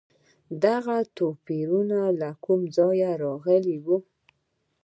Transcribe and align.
دغه 0.63 0.97
توپیرونه 1.17 1.99
له 2.19 2.29
کوم 2.43 2.61
ځایه 2.77 3.11
راغلي 3.23 3.77
وو؟ 3.85 3.97